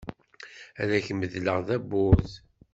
Ad 0.81 0.89
ak-medleɣ 0.97 1.59
tawwurt. 1.67 2.31